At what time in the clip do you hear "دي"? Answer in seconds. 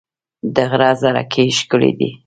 1.99-2.09